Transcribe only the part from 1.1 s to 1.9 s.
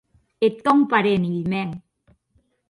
hilh mèn.